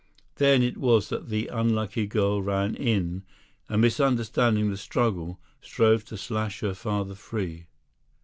Then 0.37 0.63
it 0.63 0.77
was 0.77 1.09
that 1.09 1.29
the 1.29 1.45
unlucky 1.49 2.07
girl 2.07 2.41
ran 2.41 2.73
in, 2.73 3.21
and 3.69 3.81
misunderstanding 3.81 4.71
the 4.71 4.75
struggle, 4.77 5.39
strove 5.61 6.03
to 6.05 6.17
slash 6.17 6.61
her 6.61 6.73
father 6.73 7.13
free. 7.13 7.67